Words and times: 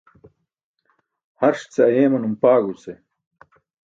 Harṣ 1.39 1.61
ce 1.73 1.79
ayeemanum, 1.85 2.35
paaẏo 2.41 2.71
ce. 2.83 2.93